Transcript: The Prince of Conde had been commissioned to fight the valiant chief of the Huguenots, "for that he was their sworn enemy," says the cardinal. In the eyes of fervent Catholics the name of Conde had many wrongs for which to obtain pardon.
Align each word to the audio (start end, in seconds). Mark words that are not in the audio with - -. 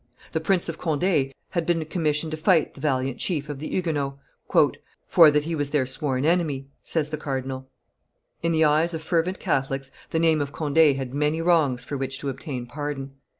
The 0.31 0.39
Prince 0.39 0.67
of 0.67 0.79
Conde 0.79 1.31
had 1.51 1.63
been 1.67 1.85
commissioned 1.85 2.31
to 2.31 2.35
fight 2.37 2.73
the 2.73 2.81
valiant 2.81 3.19
chief 3.19 3.49
of 3.49 3.59
the 3.59 3.67
Huguenots, 3.67 4.17
"for 5.05 5.29
that 5.29 5.43
he 5.43 5.53
was 5.53 5.69
their 5.69 5.85
sworn 5.85 6.25
enemy," 6.25 6.65
says 6.81 7.11
the 7.11 7.17
cardinal. 7.17 7.69
In 8.41 8.51
the 8.51 8.65
eyes 8.65 8.95
of 8.95 9.03
fervent 9.03 9.37
Catholics 9.39 9.91
the 10.09 10.17
name 10.17 10.41
of 10.41 10.51
Conde 10.51 10.77
had 10.97 11.13
many 11.13 11.39
wrongs 11.39 11.83
for 11.83 11.97
which 11.97 12.17
to 12.17 12.29
obtain 12.29 12.65
pardon. 12.65 13.11